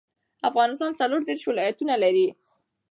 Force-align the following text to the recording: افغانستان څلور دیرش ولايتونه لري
افغانستان 0.49 0.91
څلور 0.99 1.21
دیرش 1.27 1.43
ولايتونه 1.47 1.93
لري 2.03 2.27